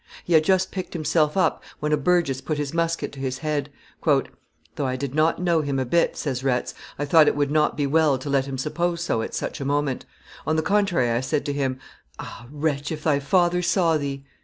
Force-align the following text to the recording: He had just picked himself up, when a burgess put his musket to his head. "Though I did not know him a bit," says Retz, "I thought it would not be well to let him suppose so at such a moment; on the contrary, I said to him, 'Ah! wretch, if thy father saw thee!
He 0.23 0.33
had 0.33 0.43
just 0.43 0.71
picked 0.71 0.93
himself 0.93 1.37
up, 1.37 1.61
when 1.79 1.91
a 1.91 1.95
burgess 1.95 2.41
put 2.41 2.57
his 2.57 2.73
musket 2.73 3.11
to 3.11 3.19
his 3.19 3.37
head. 3.45 3.69
"Though 4.03 4.87
I 4.87 4.95
did 4.95 5.13
not 5.13 5.39
know 5.39 5.61
him 5.61 5.77
a 5.77 5.85
bit," 5.85 6.17
says 6.17 6.43
Retz, 6.43 6.73
"I 6.97 7.05
thought 7.05 7.27
it 7.27 7.35
would 7.35 7.51
not 7.51 7.77
be 7.77 7.85
well 7.85 8.17
to 8.17 8.27
let 8.27 8.47
him 8.47 8.57
suppose 8.57 9.01
so 9.01 9.21
at 9.21 9.35
such 9.35 9.61
a 9.61 9.65
moment; 9.65 10.07
on 10.47 10.55
the 10.55 10.63
contrary, 10.63 11.11
I 11.11 11.19
said 11.21 11.45
to 11.45 11.53
him, 11.53 11.77
'Ah! 12.17 12.47
wretch, 12.51 12.91
if 12.91 13.03
thy 13.03 13.19
father 13.19 13.61
saw 13.61 13.95
thee! 13.95 14.25